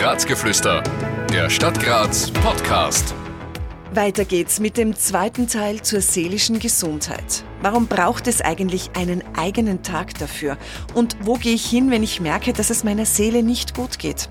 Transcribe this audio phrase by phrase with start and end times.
[0.00, 0.84] Grazgeflüster,
[1.32, 3.12] der Stadt Graz Podcast.
[3.92, 7.42] Weiter geht's mit dem zweiten Teil zur seelischen Gesundheit.
[7.62, 10.56] Warum braucht es eigentlich einen eigenen Tag dafür?
[10.94, 14.28] Und wo gehe ich hin, wenn ich merke, dass es meiner Seele nicht gut geht?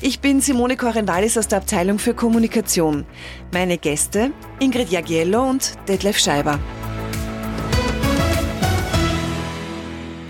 [0.00, 3.04] Ich bin Simone Korendalis aus der Abteilung für Kommunikation.
[3.52, 6.58] Meine Gäste Ingrid Jagiello und Detlef Scheiber.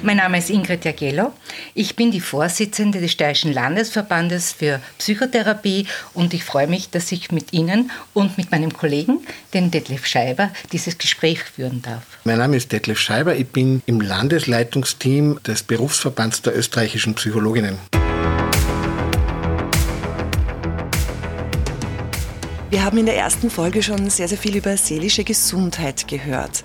[0.06, 1.32] Mein Name ist Ingrid Jagello.
[1.74, 7.32] Ich bin die Vorsitzende des Steirischen Landesverbandes für Psychotherapie und ich freue mich, dass ich
[7.32, 12.04] mit Ihnen und mit meinem Kollegen, den Detlef Scheiber, dieses Gespräch führen darf.
[12.22, 13.34] Mein Name ist Detlef Scheiber.
[13.34, 17.76] Ich bin im Landesleitungsteam des Berufsverbands der österreichischen Psychologinnen.
[22.70, 26.62] Wir haben in der ersten Folge schon sehr, sehr viel über seelische Gesundheit gehört.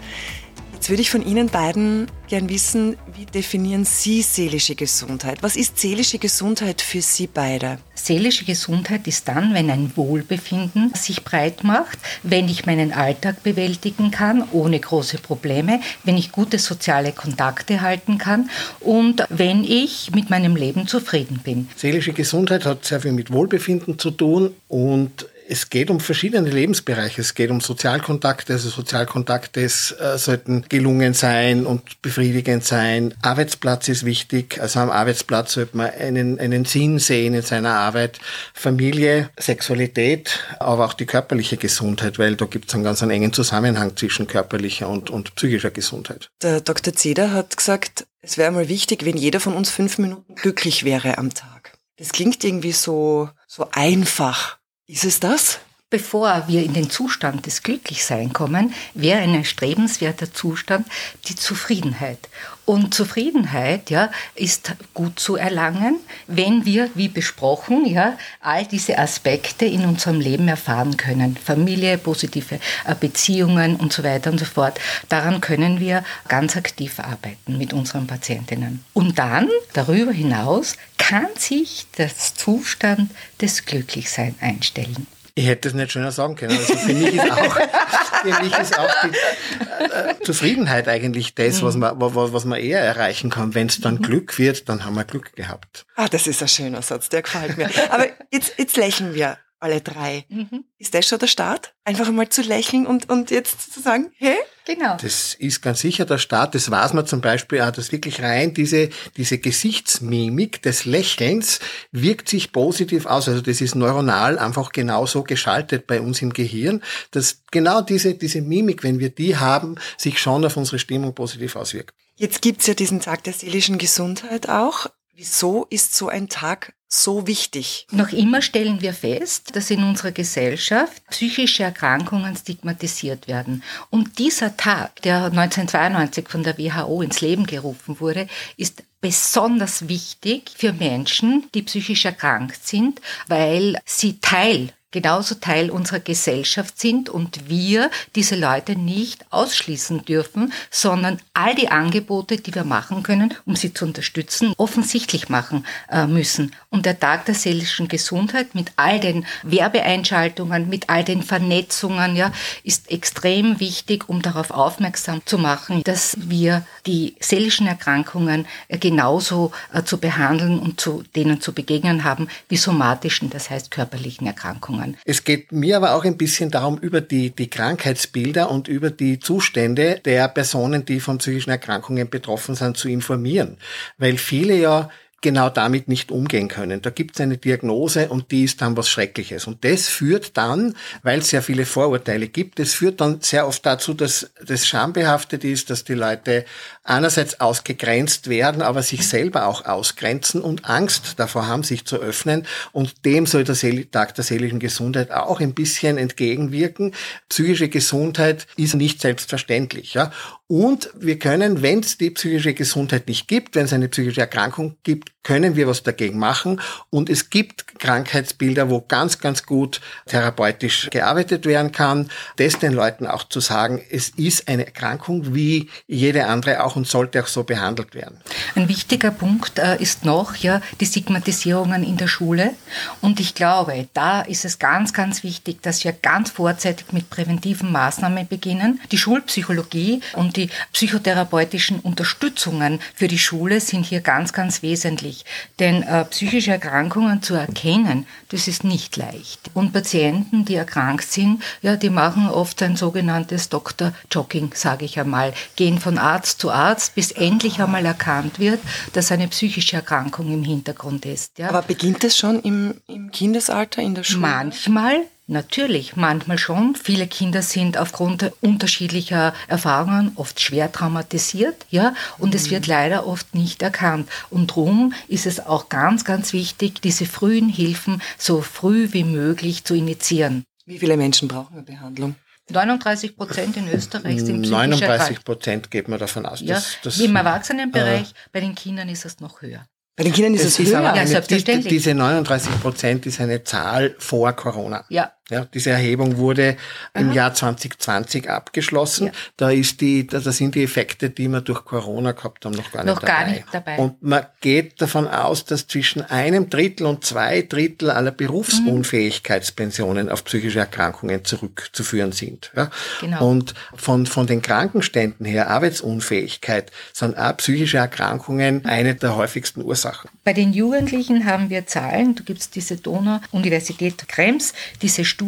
[0.81, 5.43] Jetzt würde ich von Ihnen beiden gern wissen, wie definieren Sie seelische Gesundheit?
[5.43, 7.77] Was ist seelische Gesundheit für Sie beide?
[7.93, 14.09] Seelische Gesundheit ist dann, wenn ein Wohlbefinden sich breit macht, wenn ich meinen Alltag bewältigen
[14.09, 20.31] kann, ohne große Probleme, wenn ich gute soziale Kontakte halten kann und wenn ich mit
[20.31, 21.69] meinem Leben zufrieden bin.
[21.75, 27.19] Seelische Gesundheit hat sehr viel mit Wohlbefinden zu tun und es geht um verschiedene Lebensbereiche.
[27.19, 28.53] Es geht um Sozialkontakte.
[28.53, 33.13] Also Sozialkontakte äh, sollten gelungen sein und befriedigend sein.
[33.21, 34.61] Arbeitsplatz ist wichtig.
[34.61, 38.19] Also am Arbeitsplatz sollte man einen, einen Sinn sehen in seiner Arbeit.
[38.53, 43.33] Familie, Sexualität, aber auch die körperliche Gesundheit, weil da gibt es einen ganz einen engen
[43.33, 46.29] Zusammenhang zwischen körperlicher und, und psychischer Gesundheit.
[46.41, 46.93] Der Dr.
[46.93, 51.17] Zeder hat gesagt, es wäre mal wichtig, wenn jeder von uns fünf Minuten glücklich wäre
[51.17, 51.73] am Tag.
[51.97, 54.60] Das klingt irgendwie so, so einfach.
[54.91, 55.59] Ist es das?
[55.89, 60.85] Bevor wir in den Zustand des Glücklichsein kommen, wäre ein erstrebenswerter Zustand
[61.29, 62.27] die Zufriedenheit.
[62.65, 69.65] Und Zufriedenheit ja, ist gut zu erlangen, wenn wir, wie besprochen, ja, all diese Aspekte
[69.65, 71.35] in unserem Leben erfahren können.
[71.35, 72.59] Familie, positive
[72.99, 74.79] Beziehungen und so weiter und so fort.
[75.09, 78.83] Daran können wir ganz aktiv arbeiten mit unseren Patientinnen.
[78.93, 80.75] Und dann, darüber hinaus,
[81.11, 83.11] kann sich das Zustand
[83.41, 85.07] des Glücklichseins einstellen.
[85.35, 86.57] Ich hätte es nicht schöner sagen können.
[86.57, 87.55] Also für mich ist auch,
[88.21, 92.79] für mich ist auch die äh, Zufriedenheit eigentlich das, was man, was, was man eher
[92.79, 93.53] erreichen kann.
[93.53, 94.03] Wenn es dann mhm.
[94.03, 95.85] Glück wird, dann haben wir Glück gehabt.
[95.97, 97.69] Ah, das ist ein schöner Satz, der gefällt mir.
[97.89, 100.25] Aber jetzt, jetzt lächeln wir alle drei.
[100.29, 100.65] Mhm.
[100.77, 101.73] Ist das schon der Start?
[101.83, 104.37] Einfach einmal zu lächeln und, und jetzt zu sagen, hey?
[104.65, 104.95] Genau.
[105.01, 106.53] Das ist ganz sicher der Start.
[106.53, 111.59] Das weiß man zum Beispiel auch, dass wirklich rein diese, diese Gesichtsmimik des Lächelns
[111.91, 113.27] wirkt sich positiv aus.
[113.27, 118.41] Also das ist neuronal einfach genauso geschaltet bei uns im Gehirn, dass genau diese, diese
[118.41, 121.95] Mimik, wenn wir die haben, sich schon auf unsere Stimmung positiv auswirkt.
[122.15, 124.87] Jetzt gibt's ja diesen Tag der seelischen Gesundheit auch.
[125.13, 127.87] Wieso ist so ein Tag so wichtig?
[127.91, 133.63] Noch immer stellen wir fest, dass in unserer Gesellschaft psychische Erkrankungen stigmatisiert werden.
[133.89, 140.51] Und dieser Tag, der 1992 von der WHO ins Leben gerufen wurde, ist besonders wichtig
[140.55, 147.49] für Menschen, die psychisch erkrankt sind, weil sie Teil genauso Teil unserer Gesellschaft sind und
[147.49, 153.55] wir diese Leute nicht ausschließen dürfen, sondern all die Angebote, die wir machen können, um
[153.55, 156.53] sie zu unterstützen, offensichtlich machen äh, müssen.
[156.69, 162.31] Und der Tag der seelischen Gesundheit mit all den Werbeeinschaltungen, mit all den Vernetzungen, ja,
[162.63, 169.51] ist extrem wichtig, um darauf aufmerksam zu machen, dass wir die seelischen Erkrankungen äh, genauso
[169.73, 174.80] äh, zu behandeln und zu denen zu begegnen haben wie somatischen, das heißt körperlichen Erkrankungen.
[174.81, 174.97] Erkrankungen.
[175.05, 179.19] Es geht mir aber auch ein bisschen darum, über die, die Krankheitsbilder und über die
[179.19, 183.57] Zustände der Personen, die von psychischen Erkrankungen betroffen sind, zu informieren.
[183.97, 184.89] Weil viele ja
[185.21, 186.81] genau damit nicht umgehen können.
[186.81, 189.45] Da gibt es eine Diagnose und die ist dann was Schreckliches.
[189.45, 193.63] Und das führt dann, weil es sehr viele Vorurteile gibt, das führt dann sehr oft
[193.63, 196.43] dazu, dass das schambehaftet ist, dass die Leute
[196.83, 202.47] einerseits ausgegrenzt werden, aber sich selber auch ausgrenzen und Angst davor haben, sich zu öffnen.
[202.71, 203.55] Und dem soll der
[203.91, 206.93] Tag der seelischen Gesundheit auch ein bisschen entgegenwirken.
[207.29, 209.93] Psychische Gesundheit ist nicht selbstverständlich.
[209.93, 210.11] Ja?
[210.47, 214.75] Und wir können, wenn es die psychische Gesundheit nicht gibt, wenn es eine psychische Erkrankung
[214.83, 216.59] gibt, können wir was dagegen machen.
[216.89, 222.09] Und es gibt Krankheitsbilder, wo ganz, ganz gut therapeutisch gearbeitet werden kann.
[222.35, 226.87] Das den Leuten auch zu sagen, es ist eine Erkrankung wie jede andere auch und
[226.87, 228.17] sollte auch so behandelt werden.
[228.55, 232.51] Ein wichtiger Punkt äh, ist noch ja die Stigmatisierungen in der Schule.
[232.99, 237.71] Und ich glaube, da ist es ganz, ganz wichtig, dass wir ganz vorzeitig mit präventiven
[237.71, 238.81] Maßnahmen beginnen.
[238.91, 245.10] Die Schulpsychologie und die die psychotherapeutischen Unterstützungen für die Schule sind hier ganz, ganz wesentlich.
[245.59, 249.51] Denn äh, psychische Erkrankungen zu erkennen, das ist nicht leicht.
[249.53, 255.33] Und Patienten, die erkrankt sind, ja, die machen oft ein sogenanntes Doktor-Jogging, sage ich einmal,
[255.55, 258.59] gehen von Arzt zu Arzt, bis endlich einmal erkannt wird,
[258.93, 261.37] dass eine psychische Erkrankung im Hintergrund ist.
[261.37, 261.49] Ja.
[261.49, 264.21] Aber beginnt es schon im, im Kindesalter in der Schule?
[264.21, 266.75] Manchmal, Natürlich, manchmal schon.
[266.75, 272.35] Viele Kinder sind aufgrund unterschiedlicher Erfahrungen oft schwer traumatisiert, ja, und mhm.
[272.35, 274.09] es wird leider oft nicht erkannt.
[274.29, 279.63] Und darum ist es auch ganz, ganz wichtig, diese frühen Hilfen so früh wie möglich
[279.63, 280.43] zu initiieren.
[280.65, 282.15] Wie viele Menschen brauchen eine Behandlung?
[282.49, 286.41] 39 Prozent in Österreich sind psychisch 39 Prozent geht man davon aus.
[286.41, 289.65] Ja, das, Im Erwachsenenbereich, äh, bei den Kindern ist es noch höher.
[289.95, 290.79] Bei den Kindern ist es, ist höher.
[290.79, 291.69] Aber ja, selbstverständlich.
[291.69, 294.83] Diese 39 Prozent ist eine Zahl vor Corona.
[294.89, 295.11] Ja.
[295.31, 296.57] Ja, diese Erhebung wurde
[296.93, 297.01] Aha.
[297.01, 299.07] im Jahr 2020 abgeschlossen.
[299.07, 299.13] Ja.
[299.37, 302.83] Da ist die, da, sind die Effekte, die wir durch Corona gehabt haben, noch gar
[302.83, 303.23] noch nicht dabei.
[303.23, 303.77] Gar nicht dabei.
[303.77, 310.11] Und man geht davon aus, dass zwischen einem Drittel und zwei Drittel aller Berufsunfähigkeitspensionen mhm.
[310.11, 312.51] auf psychische Erkrankungen zurückzuführen sind.
[312.53, 312.69] Ja?
[312.99, 313.29] Genau.
[313.29, 320.09] Und von, von den Krankenständen her, Arbeitsunfähigkeit, sind auch psychische Erkrankungen eine der häufigsten Ursachen.
[320.25, 325.20] Bei den Jugendlichen haben wir Zahlen, da gibt es diese Donau-Universität Krems, diese Studie,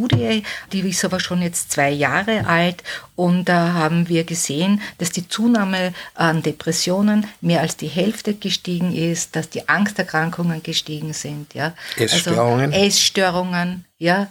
[0.72, 2.84] die ist aber schon jetzt zwei Jahre alt
[3.16, 8.94] und da haben wir gesehen, dass die Zunahme an Depressionen mehr als die Hälfte gestiegen
[8.96, 11.74] ist, dass die Angsterkrankungen gestiegen sind, ja.
[11.98, 12.74] Essstörungen.
[12.74, 14.28] Also Essstörungen, ja.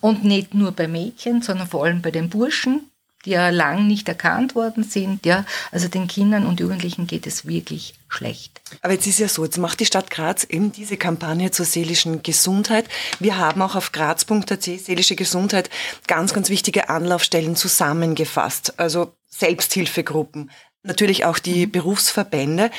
[0.00, 2.91] Und nicht nur bei Mädchen, sondern vor allem bei den Burschen
[3.24, 5.24] die ja lang nicht erkannt worden sind.
[5.26, 8.60] Ja, also den Kindern und Jugendlichen geht es wirklich schlecht.
[8.82, 12.22] Aber jetzt ist ja so, jetzt macht die Stadt Graz eben diese Kampagne zur seelischen
[12.22, 12.86] Gesundheit.
[13.20, 15.70] Wir haben auch auf graz.at seelische Gesundheit
[16.06, 18.78] ganz, ganz wichtige Anlaufstellen zusammengefasst.
[18.78, 20.50] Also Selbsthilfegruppen,
[20.82, 21.70] natürlich auch die mhm.
[21.70, 22.70] Berufsverbände.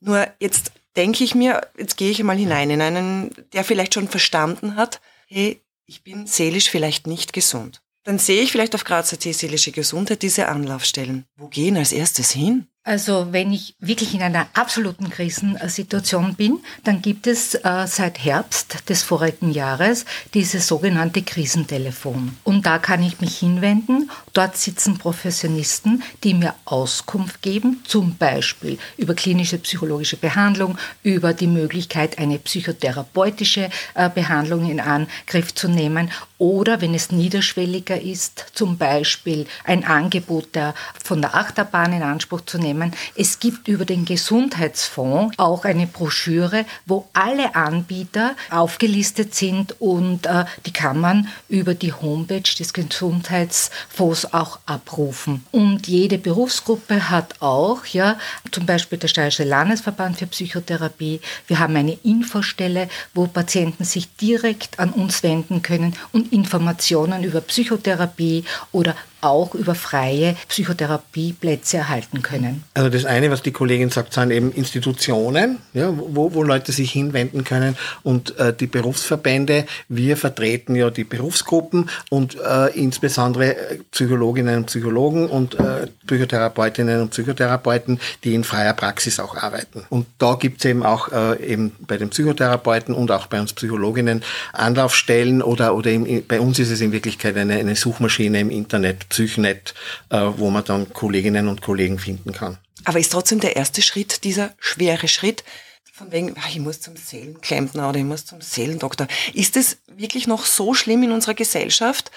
[0.00, 4.08] Nur jetzt denke ich mir, jetzt gehe ich mal hinein in einen, der vielleicht schon
[4.08, 7.82] verstanden hat, hey, ich bin seelisch vielleicht nicht gesund.
[8.04, 11.26] Dann sehe ich vielleicht auf Grazer T seelische Gesundheit diese Anlaufstellen.
[11.36, 12.66] Wo gehen als erstes hin?
[12.82, 18.88] Also wenn ich wirklich in einer absoluten Krisensituation bin, dann gibt es äh, seit Herbst
[18.88, 22.38] des vorigen Jahres dieses sogenannte Krisentelefon.
[22.42, 24.10] Und da kann ich mich hinwenden.
[24.32, 31.48] Dort sitzen Professionisten, die mir Auskunft geben, zum Beispiel über klinische psychologische Behandlung, über die
[31.48, 38.78] Möglichkeit, eine psychotherapeutische äh, Behandlung in Angriff zu nehmen oder wenn es niederschwelliger ist, zum
[38.78, 42.92] Beispiel ein Angebot der, von der Achterbahn in Anspruch zu nehmen.
[43.14, 50.46] Es gibt über den Gesundheitsfonds auch eine Broschüre, wo alle Anbieter aufgelistet sind und äh,
[50.64, 55.44] die kann man über die Homepage des Gesundheitsfonds auch abrufen.
[55.52, 58.16] Und jede Berufsgruppe hat auch, ja,
[58.50, 64.78] zum Beispiel der Steirische Landesverband für Psychotherapie, wir haben eine Infostelle, wo Patienten sich direkt
[64.78, 72.64] an uns wenden können und Informationen über Psychotherapie oder auch über freie Psychotherapieplätze erhalten können.
[72.74, 76.92] Also das eine, was die Kollegin sagt, sind eben Institutionen, ja, wo, wo Leute sich
[76.92, 79.66] hinwenden können und äh, die Berufsverbände.
[79.88, 87.00] Wir vertreten ja die Berufsgruppen und äh, insbesondere äh, Psychologinnen und Psychologen und äh, Psychotherapeutinnen
[87.02, 89.84] und Psychotherapeuten, die in freier Praxis auch arbeiten.
[89.88, 93.52] Und da gibt es eben auch äh, eben bei den Psychotherapeuten und auch bei uns
[93.52, 94.22] Psychologinnen
[94.52, 99.06] Anlaufstellen oder, oder im, bei uns ist es in Wirklichkeit eine, eine Suchmaschine im Internet,
[99.10, 99.74] Psychnet,
[100.08, 102.58] äh, wo man dann Kolleginnen und Kollegen finden kann.
[102.84, 105.44] Aber ist trotzdem der erste Schritt dieser schwere Schritt,
[105.92, 109.06] von wegen, ach, ich muss zum Seelenklempner oder ich muss zum Seelendoktor.
[109.34, 112.10] Ist es wirklich noch so schlimm in unserer Gesellschaft,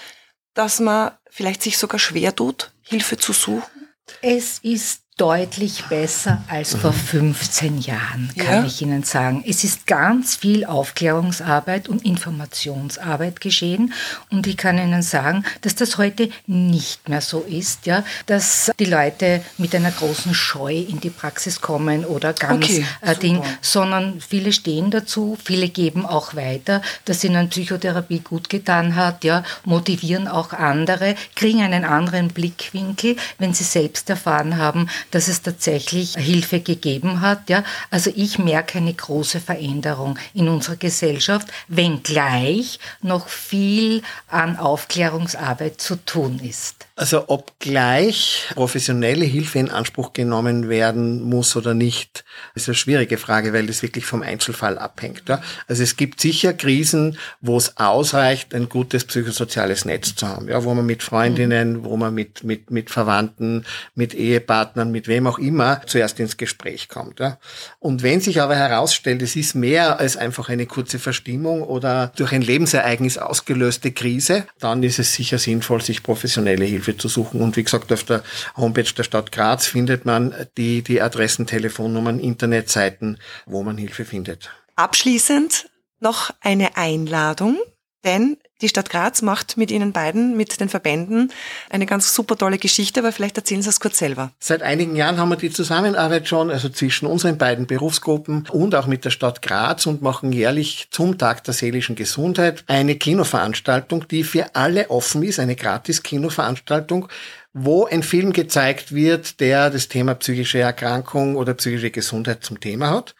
[0.54, 3.88] dass man vielleicht sich sogar schwer tut, Hilfe zu suchen?
[4.22, 8.64] Es ist deutlich besser als vor 15 Jahren, kann ja.
[8.64, 9.44] ich Ihnen sagen.
[9.46, 13.92] Es ist ganz viel Aufklärungsarbeit und Informationsarbeit geschehen
[14.30, 18.86] und ich kann Ihnen sagen, dass das heute nicht mehr so ist, ja, dass die
[18.86, 24.20] Leute mit einer großen Scheu in die Praxis kommen oder ganz okay, äh, Ding, sondern
[24.20, 30.26] viele stehen dazu, viele geben auch weiter, dass ihnen Psychotherapie gut getan hat, ja, motivieren
[30.26, 36.60] auch andere, kriegen einen anderen Blickwinkel, wenn sie selbst erfahren haben, dass es tatsächlich Hilfe
[36.60, 37.48] gegeben hat.
[37.50, 37.64] Ja?
[37.90, 45.96] Also ich merke eine große Veränderung in unserer Gesellschaft, wenngleich noch viel an Aufklärungsarbeit zu
[45.96, 46.86] tun ist.
[46.96, 52.24] Also ob gleich professionelle Hilfe in Anspruch genommen werden muss oder nicht,
[52.54, 55.24] ist eine schwierige Frage, weil das wirklich vom Einzelfall abhängt.
[55.28, 55.42] Ja?
[55.66, 60.62] Also es gibt sicher Krisen, wo es ausreicht, ein gutes psychosoziales Netz zu haben, ja,
[60.62, 63.64] wo man mit Freundinnen, wo man mit, mit, mit Verwandten,
[63.96, 67.18] mit Ehepartnern, mit wem auch immer zuerst ins Gespräch kommt.
[67.18, 67.38] Ja?
[67.80, 72.30] Und wenn sich aber herausstellt, es ist mehr als einfach eine kurze Verstimmung oder durch
[72.30, 77.40] ein Lebensereignis ausgelöste Krise, dann ist es sicher sinnvoll, sich professionelle Hilfe Hilfe zu suchen.
[77.40, 78.22] Und wie gesagt, auf der
[78.56, 84.50] Homepage der Stadt Graz findet man die, die Adressen, Telefonnummern, Internetseiten, wo man Hilfe findet.
[84.76, 87.58] Abschließend noch eine Einladung,
[88.04, 91.32] denn die Stadt Graz macht mit Ihnen beiden, mit den Verbänden,
[91.70, 94.30] eine ganz super tolle Geschichte, aber vielleicht erzählen Sie es kurz selber.
[94.38, 98.86] Seit einigen Jahren haben wir die Zusammenarbeit schon, also zwischen unseren beiden Berufsgruppen und auch
[98.86, 104.22] mit der Stadt Graz und machen jährlich zum Tag der seelischen Gesundheit eine Kinoveranstaltung, die
[104.22, 107.08] für alle offen ist, eine Gratis-Kinoveranstaltung,
[107.52, 112.90] wo ein Film gezeigt wird, der das Thema psychische Erkrankung oder psychische Gesundheit zum Thema
[112.90, 113.14] hat.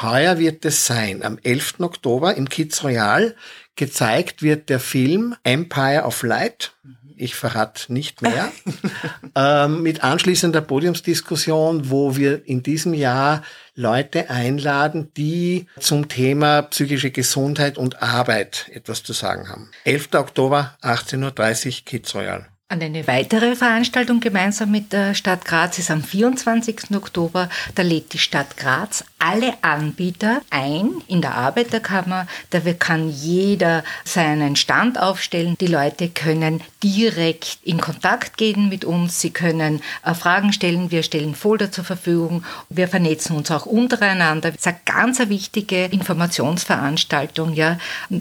[0.00, 1.80] Heuer wird es sein, am 11.
[1.80, 3.36] Oktober im Kids Royal
[3.76, 6.74] gezeigt wird der Film Empire of Light.
[7.16, 8.50] Ich verrate nicht mehr.
[9.36, 13.42] ähm, mit anschließender Podiumsdiskussion, wo wir in diesem Jahr
[13.74, 19.70] Leute einladen, die zum Thema psychische Gesundheit und Arbeit etwas zu sagen haben.
[19.84, 20.14] 11.
[20.14, 22.48] Oktober, 18.30 Uhr, Kids Royal.
[22.72, 26.96] Und eine weitere Veranstaltung gemeinsam mit der Stadt Graz ist am 24.
[26.96, 27.50] Oktober.
[27.74, 32.26] Da lädt die Stadt Graz alle Anbieter ein in der Arbeiterkammer.
[32.50, 35.56] Da kann jeder seinen Stand aufstellen.
[35.60, 39.20] Die Leute können direkt in Kontakt gehen mit uns.
[39.20, 40.90] Sie können äh, Fragen stellen.
[40.90, 42.44] Wir stellen Folder zur Verfügung.
[42.70, 44.50] Wir vernetzen uns auch untereinander.
[44.50, 47.78] Das ist eine ganz wichtige Informationsveranstaltung ja,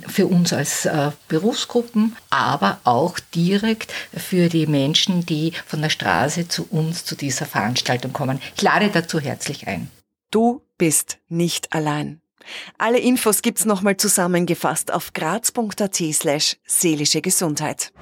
[0.08, 5.90] für uns als äh, Berufsgruppen, aber auch direkt für für die Menschen, die von der
[5.90, 8.40] Straße zu uns zu dieser Veranstaltung kommen.
[8.56, 9.92] Ich lade dazu herzlich ein.
[10.32, 12.22] Du bist nicht allein.
[12.80, 17.94] Alle Infos gibt's nochmal zusammengefasst auf graz.at slash seelische Gesundheit.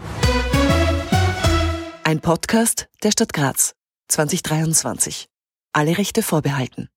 [2.06, 3.76] Ein Podcast der Stadt Graz
[4.08, 5.28] 2023.
[5.74, 6.88] Alle Rechte vorbehalten.